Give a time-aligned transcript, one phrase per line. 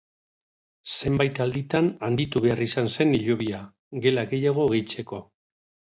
[0.95, 3.63] Zenbait alditan handitu behar izan zen hilobia,
[4.07, 5.27] gela gehiago gehitzeko.